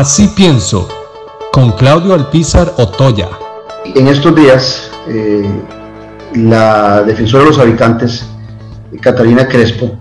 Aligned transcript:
Así 0.00 0.28
pienso, 0.28 0.88
con 1.52 1.72
Claudio 1.72 2.14
Alpizar 2.14 2.72
Otoya. 2.78 3.28
En 3.94 4.08
estos 4.08 4.34
días, 4.34 4.90
eh, 5.06 5.46
la 6.36 7.02
defensora 7.02 7.44
de 7.44 7.50
los 7.50 7.58
habitantes, 7.58 8.24
Catalina 9.02 9.46
Crespo, 9.46 9.98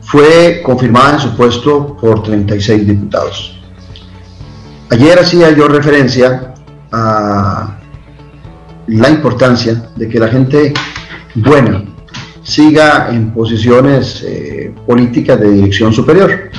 fue 0.00 0.62
confirmada 0.64 1.12
en 1.12 1.20
su 1.20 1.36
puesto 1.36 1.94
por 2.00 2.22
36 2.22 2.86
diputados. 2.86 3.60
Ayer 4.88 5.18
hacía 5.18 5.50
yo 5.50 5.68
referencia 5.68 6.54
a 6.90 7.78
la 8.86 9.10
importancia 9.10 9.90
de 9.94 10.08
que 10.08 10.18
la 10.18 10.28
gente 10.28 10.72
buena 11.34 11.84
siga 12.42 13.10
en 13.10 13.30
posiciones 13.34 14.24
eh, 14.26 14.74
políticas 14.86 15.38
de 15.38 15.50
dirección 15.50 15.92
superior. 15.92 16.50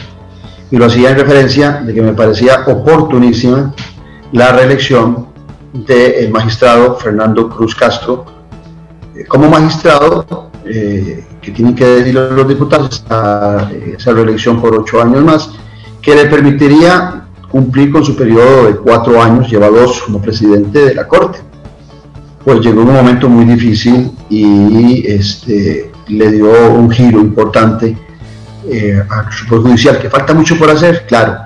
Y 0.74 0.78
lo 0.78 0.88
hacía 0.88 1.12
en 1.12 1.18
referencia 1.18 1.84
de 1.86 1.94
que 1.94 2.02
me 2.02 2.14
parecía 2.14 2.64
oportunísima 2.66 3.76
la 4.31 4.54
reelección 4.54 5.27
del 5.72 6.31
magistrado 6.31 6.95
Fernando 6.95 7.48
Cruz 7.48 7.76
Castro. 7.76 8.26
Eh, 9.16 9.23
como 9.26 9.52
magistrado 9.52 10.50
eh, 10.66 11.23
que 11.40 11.52
tiene 11.52 11.76
que 11.76 11.86
decir 11.86 12.17
a 12.17 12.31
los 12.31 12.48
diputados 12.48 13.05
a 13.08 13.70
esa 13.95 14.14
reelección 14.14 14.59
por 14.59 14.76
ocho 14.76 15.00
años 15.00 15.23
más, 15.23 15.52
que 16.02 16.16
le 16.16 16.26
permitiría 16.26 17.28
cumplir 17.52 17.92
con 17.92 18.03
su 18.03 18.16
periodo 18.16 18.66
de 18.66 18.76
cuatro 18.78 19.22
años, 19.22 19.52
lleva 19.52 19.70
dos 19.70 20.02
como 20.02 20.20
presidente 20.20 20.86
de 20.86 20.95
la 20.95 21.08
Corte. 21.08 21.38
Pues 22.44 22.62
llegó 22.62 22.81
un 22.81 22.94
momento 22.94 23.30
muy 23.30 23.45
difícil 23.45 24.12
y 24.28 25.05
este, 25.05 25.92
le 26.08 26.31
dio 26.31 26.73
un 26.73 26.90
giro 26.90 27.20
importante 27.20 27.95
eh, 28.70 29.03
al 29.09 29.26
Poder 29.48 29.63
Judicial, 29.63 29.99
que 29.99 30.09
falta 30.09 30.34
mucho 30.34 30.58
por 30.58 30.70
hacer, 30.70 31.05
claro. 31.08 31.38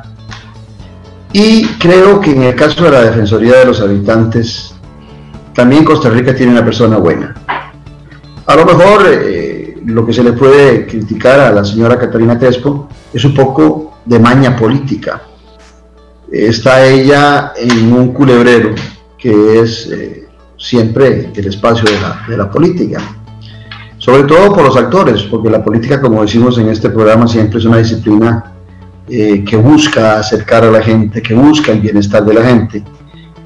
Y 1.33 1.65
creo 1.79 2.19
que 2.19 2.31
en 2.31 2.43
el 2.43 2.55
caso 2.55 2.83
de 2.83 2.91
la 2.91 3.01
Defensoría 3.01 3.57
de 3.57 3.65
los 3.65 3.81
Habitantes, 3.81 4.73
también 5.53 5.83
Costa 5.83 6.09
Rica 6.09 6.33
tiene 6.35 6.53
una 6.53 6.63
persona 6.63 6.97
buena. 6.97 7.35
A 8.45 8.55
lo 8.55 8.65
mejor 8.65 9.05
eh, 9.09 9.77
lo 9.85 10.05
que 10.05 10.13
se 10.13 10.23
le 10.23 10.33
puede 10.33 10.87
criticar 10.87 11.39
a 11.39 11.51
la 11.51 11.65
señora 11.65 11.99
Catalina 11.99 12.39
Crespo 12.39 12.87
es 13.13 13.25
un 13.25 13.33
poco 13.33 13.99
de 14.05 14.19
maña 14.19 14.55
política. 14.55 15.21
Está 16.31 16.85
ella 16.85 17.53
en 17.57 17.91
un 17.91 18.13
culebrero 18.13 18.73
que 19.17 19.59
es... 19.59 19.87
Eh, 19.91 20.27
siempre 20.57 21.31
el 21.33 21.47
espacio 21.47 21.85
de 22.27 22.37
la, 22.37 22.49
política. 22.49 22.99
Sobre 24.07 24.23
todo 24.23 24.53
por 24.53 24.63
los 24.63 24.77
actores, 24.77 25.23
porque 25.23 25.49
la 25.49 25.61
política, 25.61 25.99
como 25.99 26.21
decimos 26.21 26.57
en 26.57 26.69
este 26.69 26.89
programa, 26.89 27.27
siempre 27.27 27.59
es 27.59 27.65
una 27.65 27.79
disciplina 27.79 28.53
eh, 29.09 29.43
que 29.43 29.57
busca 29.57 30.17
acercar 30.17 30.63
a 30.63 30.71
la 30.71 30.81
gente, 30.81 31.21
que 31.21 31.33
busca 31.33 31.73
el 31.73 31.81
bienestar 31.81 32.23
de 32.23 32.33
la 32.33 32.41
gente. 32.41 32.85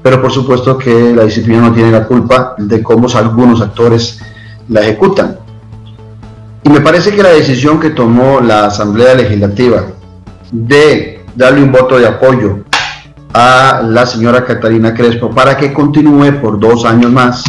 Pero 0.04 0.22
por 0.22 0.30
supuesto 0.30 0.78
que 0.78 1.12
la 1.16 1.24
disciplina 1.24 1.62
no 1.62 1.72
tiene 1.72 1.90
la 1.90 2.06
culpa 2.06 2.54
de 2.58 2.80
cómo 2.80 3.08
algunos 3.12 3.60
actores 3.60 4.20
la 4.68 4.82
ejecutan. 4.82 5.36
Y 6.62 6.68
me 6.68 6.80
parece 6.80 7.10
que 7.10 7.24
la 7.24 7.30
decisión 7.30 7.80
que 7.80 7.90
tomó 7.90 8.40
la 8.40 8.66
Asamblea 8.66 9.16
Legislativa 9.16 9.86
de 10.52 11.24
darle 11.34 11.60
un 11.60 11.72
voto 11.72 11.98
de 11.98 12.06
apoyo 12.06 12.60
a 13.34 13.82
la 13.84 14.06
señora 14.06 14.44
Catalina 14.44 14.94
Crespo 14.94 15.28
para 15.28 15.56
que 15.56 15.72
continúe 15.72 16.40
por 16.40 16.60
dos 16.60 16.84
años 16.84 17.10
más, 17.10 17.42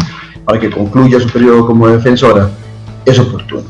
para 0.44 0.59
que 0.59 0.72
concluya 0.72 1.19
su 1.19 1.30
periodo 1.30 1.67
como 1.67 1.88
defensora, 1.88 2.50
es 3.05 3.19
oportuno. 3.19 3.63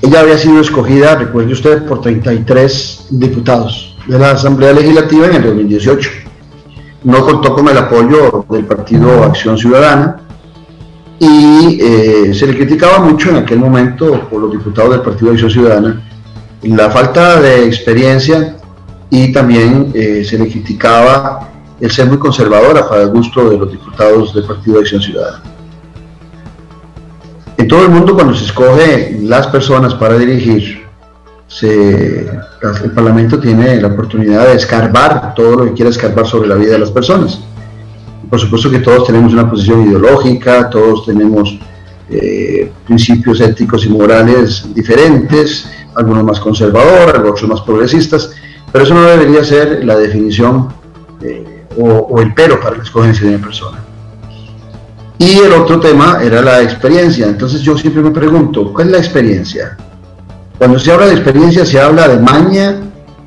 Ella 0.00 0.20
había 0.20 0.36
sido 0.36 0.60
escogida, 0.60 1.14
recuerde 1.14 1.52
usted, 1.52 1.86
por 1.86 2.00
33 2.00 3.06
diputados 3.10 3.96
de 4.06 4.18
la 4.18 4.32
Asamblea 4.32 4.72
Legislativa 4.72 5.26
en 5.26 5.34
el 5.36 5.42
2018. 5.44 6.10
No 7.04 7.24
contó 7.24 7.54
con 7.54 7.68
el 7.68 7.78
apoyo 7.78 8.44
del 8.50 8.64
Partido 8.64 9.22
Acción 9.24 9.56
Ciudadana 9.56 10.18
y 11.18 11.78
eh, 11.80 12.34
se 12.34 12.46
le 12.46 12.56
criticaba 12.56 12.98
mucho 12.98 13.30
en 13.30 13.36
aquel 13.36 13.58
momento 13.58 14.28
por 14.28 14.40
los 14.40 14.50
diputados 14.50 14.92
del 14.92 15.02
Partido 15.02 15.30
Acción 15.30 15.50
Ciudadana 15.50 16.02
la 16.62 16.90
falta 16.90 17.40
de 17.40 17.66
experiencia 17.66 18.56
y 19.10 19.32
también 19.32 19.90
eh, 19.94 20.24
se 20.24 20.38
le 20.38 20.48
criticaba 20.48 21.48
el 21.80 21.90
ser 21.90 22.06
muy 22.06 22.18
conservadora 22.18 22.88
para 22.88 23.02
el 23.02 23.10
gusto 23.10 23.50
de 23.50 23.58
los 23.58 23.70
diputados 23.70 24.32
del 24.32 24.44
Partido 24.44 24.78
Acción 24.78 25.02
Ciudadana. 25.02 25.42
Todo 27.72 27.84
el 27.84 27.90
mundo 27.90 28.14
cuando 28.14 28.34
se 28.34 28.44
escoge 28.44 29.16
las 29.22 29.46
personas 29.46 29.94
para 29.94 30.18
dirigir, 30.18 30.82
el 31.62 32.90
Parlamento 32.94 33.40
tiene 33.40 33.80
la 33.80 33.88
oportunidad 33.88 34.48
de 34.48 34.56
escarbar 34.56 35.34
todo 35.34 35.56
lo 35.56 35.64
que 35.64 35.72
quiera 35.72 35.88
escarbar 35.88 36.26
sobre 36.26 36.48
la 36.48 36.56
vida 36.56 36.72
de 36.72 36.80
las 36.80 36.90
personas. 36.90 37.40
Por 38.28 38.38
supuesto 38.38 38.70
que 38.70 38.80
todos 38.80 39.06
tenemos 39.06 39.32
una 39.32 39.48
posición 39.48 39.86
ideológica, 39.88 40.68
todos 40.68 41.06
tenemos 41.06 41.58
eh, 42.10 42.70
principios 42.84 43.40
éticos 43.40 43.86
y 43.86 43.88
morales 43.88 44.66
diferentes, 44.74 45.66
algunos 45.94 46.24
más 46.24 46.40
conservadores, 46.40 47.22
otros 47.22 47.48
más 47.48 47.62
progresistas, 47.62 48.32
pero 48.70 48.84
eso 48.84 48.92
no 48.92 49.04
debería 49.04 49.42
ser 49.44 49.82
la 49.82 49.96
definición 49.96 50.68
eh, 51.22 51.64
o, 51.80 52.20
el 52.20 52.34
pero 52.34 52.60
para 52.60 52.76
la 52.76 52.82
escogencia 52.82 53.26
de 53.26 53.36
una 53.36 53.46
persona. 53.46 53.81
Y 55.22 55.38
el 55.38 55.52
otro 55.52 55.78
tema 55.78 56.18
era 56.20 56.42
la 56.42 56.62
experiencia. 56.62 57.28
Entonces 57.28 57.60
yo 57.60 57.78
siempre 57.78 58.02
me 58.02 58.10
pregunto, 58.10 58.72
¿cuál 58.72 58.88
es 58.88 58.92
la 58.92 58.98
experiencia? 58.98 59.76
Cuando 60.58 60.80
se 60.80 60.90
habla 60.90 61.06
de 61.06 61.12
experiencia, 61.12 61.64
¿se 61.64 61.80
habla 61.80 62.08
de 62.08 62.18
maña 62.18 62.80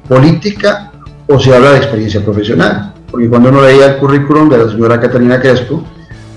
política 0.06 0.92
o 1.26 1.40
se 1.40 1.56
habla 1.56 1.72
de 1.72 1.78
experiencia 1.78 2.22
profesional? 2.22 2.94
Porque 3.10 3.30
cuando 3.30 3.48
uno 3.48 3.62
leía 3.62 3.86
el 3.86 3.98
currículum 3.98 4.50
de 4.50 4.58
la 4.58 4.70
señora 4.70 5.00
Catalina 5.00 5.40
Crespo, 5.40 5.86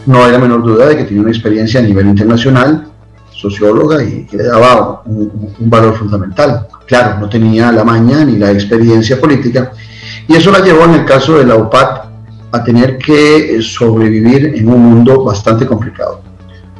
no 0.07 0.25
hay 0.25 0.31
la 0.31 0.39
menor 0.39 0.63
duda 0.63 0.87
de 0.87 0.97
que 0.97 1.03
tiene 1.03 1.23
una 1.23 1.31
experiencia 1.31 1.81
a 1.81 1.83
nivel 1.83 2.07
internacional, 2.07 2.87
socióloga, 3.33 4.01
y 4.05 4.27
que 4.27 4.37
le 4.37 4.45
daba 4.45 5.03
un 5.07 5.57
valor 5.59 5.97
fundamental 5.97 6.69
claro, 6.87 7.19
no 7.19 7.29
tenía 7.29 7.73
la 7.73 7.83
maña 7.83 8.25
ni 8.25 8.39
la 8.39 8.53
experiencia 8.53 9.21
política, 9.21 9.73
y 10.29 10.37
eso 10.37 10.53
la 10.53 10.61
llevó 10.61 10.85
en 10.85 10.95
el 10.95 11.05
caso 11.05 11.37
de 11.37 11.47
la 11.47 11.57
UPAT 11.57 12.08
a 12.53 12.65
tener 12.65 12.99
que 12.99 13.61
sobrevivir 13.63 14.55
en 14.57 14.69
un 14.69 14.81
mundo 14.81 15.25
bastante 15.25 15.67
complicado. 15.67 16.23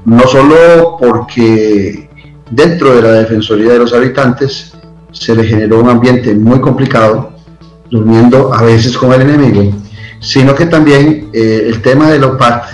No 0.05 0.27
solo 0.27 0.97
porque 0.99 2.09
dentro 2.51 2.95
de 2.95 3.03
la 3.03 3.13
Defensoría 3.13 3.73
de 3.73 3.79
los 3.79 3.93
Habitantes 3.93 4.73
se 5.13 5.35
le 5.35 5.45
generó 5.45 5.81
un 5.81 5.91
ambiente 5.91 6.35
muy 6.35 6.61
complicado, 6.61 7.33
durmiendo 7.91 8.53
a 8.53 8.63
veces 8.63 8.97
con 8.97 9.13
el 9.13 9.23
enemigo, 9.23 9.73
sino 10.21 10.55
que 10.55 10.67
también 10.67 11.31
eh, 11.33 11.65
el 11.67 11.81
tema 11.83 12.11
de 12.11 12.19
la 12.19 12.29
UPAT 12.29 12.65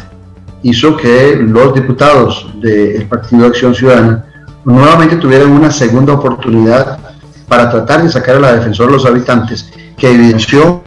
hizo 0.63 0.97
que 0.97 1.37
los 1.37 1.75
diputados 1.75 2.49
del 2.61 3.07
Partido 3.07 3.47
Acción 3.47 3.75
Ciudadana 3.75 4.25
nuevamente 4.65 5.17
tuvieran 5.17 5.51
una 5.51 5.71
segunda 5.71 6.15
oportunidad 6.15 6.99
para 7.47 7.71
tratar 7.71 8.03
de 8.03 8.11
sacar 8.11 8.37
a 8.37 8.41
la 8.41 8.57
defensora 8.57 8.89
de 8.89 8.97
los 8.97 9.07
habitantes, 9.07 9.71
que 9.97 10.11
evidenció, 10.11 10.83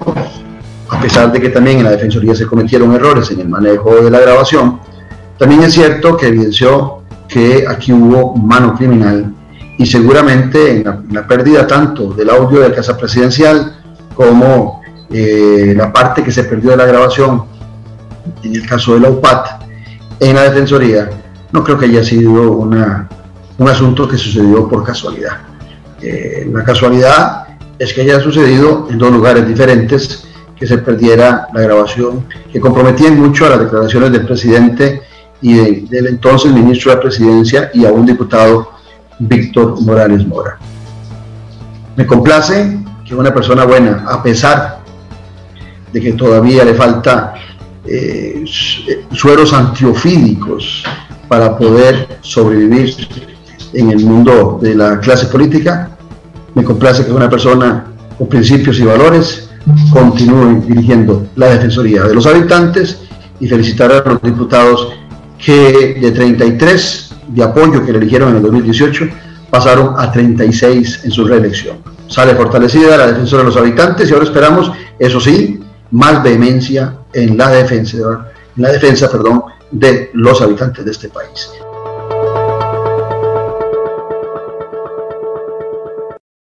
pesar 1.07 1.31
de 1.31 1.39
que 1.39 1.47
también 1.47 1.77
en 1.77 1.85
la 1.85 1.91
defensoría 1.91 2.35
se 2.35 2.45
cometieron 2.45 2.93
errores 2.93 3.31
en 3.31 3.39
el 3.39 3.47
manejo 3.47 3.95
de 3.95 4.11
la 4.11 4.19
grabación, 4.19 4.81
también 5.39 5.63
es 5.63 5.71
cierto 5.71 6.17
que 6.17 6.27
evidenció 6.27 6.97
que 7.29 7.63
aquí 7.65 7.93
hubo 7.93 8.35
mano 8.35 8.75
criminal 8.75 9.33
y 9.77 9.85
seguramente 9.85 10.81
en 10.81 11.05
la, 11.13 11.25
pérdida 11.25 11.65
tanto 11.65 12.11
del 12.11 12.29
audio 12.29 12.59
de 12.59 12.69
la 12.69 12.75
Casa 12.75 12.97
Presidencial 12.97 13.77
como 14.15 14.81
eh, 15.09 15.73
la 15.77 15.93
parte 15.93 16.21
que 16.25 16.31
se 16.31 16.43
perdió 16.43 16.71
de 16.71 16.77
la 16.77 16.85
grabación, 16.85 17.45
en 18.43 18.55
el 18.55 18.67
caso 18.67 18.95
de 18.95 18.99
la 18.99 19.09
UPAT, 19.09 19.63
en 20.19 20.35
la 20.35 20.43
Defensoría, 20.43 21.09
no 21.53 21.63
creo 21.63 21.77
que 21.77 21.85
haya 21.85 22.03
sido 22.03 22.51
una, 22.51 23.07
un 23.57 23.69
asunto 23.69 24.09
que 24.09 24.17
sucedió 24.17 24.67
por 24.67 24.83
casualidad. 24.83 25.37
Eh, 26.01 26.49
la 26.51 26.65
casualidad 26.65 27.47
es 27.79 27.93
que 27.93 28.01
haya 28.01 28.19
sucedido 28.19 28.87
en 28.89 28.97
dos 28.97 29.09
lugares 29.09 29.47
diferentes, 29.47 30.27
que 30.59 30.65
se 30.65 30.79
perdiera 30.79 31.47
la 31.53 31.61
grabación, 31.61 32.25
que 32.51 32.59
comprometían 32.59 33.19
mucho 33.19 33.45
a 33.45 33.49
las 33.49 33.59
declaraciones 33.59 34.11
del 34.11 34.25
presidente 34.25 35.01
y 35.41 35.81
del 35.87 36.07
entonces 36.07 36.51
ministro 36.51 36.91
de 36.91 36.95
la 36.97 37.01
presidencia 37.01 37.71
y 37.73 37.85
a 37.85 37.91
un 37.91 38.05
diputado 38.05 38.71
Víctor 39.19 39.79
Morales 39.81 40.25
Mora. 40.25 40.57
Me 41.95 42.05
complace 42.05 42.79
que 43.05 43.15
una 43.15 43.33
persona 43.33 43.65
buena, 43.65 44.05
a 44.07 44.21
pesar 44.21 44.79
de 45.93 46.01
que 46.01 46.13
todavía 46.13 46.63
le 46.65 46.73
falta 46.73 47.35
eh, 47.85 48.43
sueros 49.11 49.53
antiofídicos 49.53 50.83
para 51.27 51.57
poder 51.57 52.19
sobrevivir 52.21 52.95
en 53.73 53.91
el 53.91 54.05
mundo 54.05 54.59
de 54.61 54.75
la 54.75 54.99
clase 54.99 55.27
política. 55.27 55.91
Me 56.53 56.63
complace 56.63 57.05
que 57.05 57.11
una 57.11 57.29
persona 57.29 57.85
con 58.17 58.27
principios 58.27 58.79
y 58.79 58.83
valores 58.83 59.46
continúe 59.91 60.61
dirigiendo 60.65 61.27
la 61.35 61.47
Defensoría 61.47 62.03
de 62.03 62.15
los 62.15 62.25
Habitantes 62.25 63.01
y 63.39 63.47
felicitar 63.47 63.91
a 63.91 64.09
los 64.09 64.21
diputados 64.21 64.93
que 65.37 65.97
de 66.01 66.11
33 66.11 67.15
de 67.27 67.43
apoyo 67.43 67.85
que 67.85 67.91
le 67.91 67.99
eligieron 67.99 68.29
en 68.29 68.37
el 68.37 68.41
2018 68.43 69.05
pasaron 69.49 69.93
a 69.97 70.11
36 70.11 71.01
en 71.05 71.11
su 71.11 71.25
reelección. 71.25 71.77
sale 72.07 72.35
fortalecida 72.35 72.97
la 72.97 73.07
defensora 73.07 73.43
de 73.43 73.49
los 73.49 73.57
habitantes 73.57 74.09
y 74.09 74.13
ahora 74.13 74.25
esperamos, 74.25 74.71
eso 74.97 75.19
sí, 75.19 75.59
más 75.91 76.23
vehemencia 76.23 76.95
en 77.13 77.37
la 77.37 77.49
defensa, 77.49 77.97
defensa 78.55 79.09
de 79.71 80.09
los 80.13 80.41
habitantes 80.41 80.85
de 80.85 80.91
este 80.91 81.09
país. 81.09 81.49